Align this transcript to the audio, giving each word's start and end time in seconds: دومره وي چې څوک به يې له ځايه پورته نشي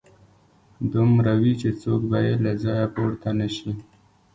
دومره 0.93 1.31
وي 1.41 1.53
چې 1.61 1.69
څوک 1.81 2.01
به 2.09 2.17
يې 2.25 2.33
له 2.43 2.51
ځايه 2.63 2.87
پورته 2.95 3.29
نشي 3.39 3.71